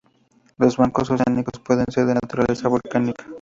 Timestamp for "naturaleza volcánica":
2.15-3.29